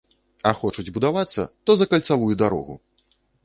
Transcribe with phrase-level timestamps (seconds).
[0.51, 2.83] А хочуць будавацца, то за кальцавую дарогу!